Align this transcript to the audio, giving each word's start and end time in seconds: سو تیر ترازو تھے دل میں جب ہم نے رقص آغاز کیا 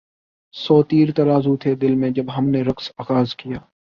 سو 0.53 0.83
تیر 0.83 1.11
ترازو 1.11 1.55
تھے 1.57 1.75
دل 1.75 1.95
میں 1.95 2.09
جب 2.09 2.37
ہم 2.37 2.49
نے 2.49 2.61
رقص 2.61 2.91
آغاز 2.97 3.35
کیا 3.35 3.57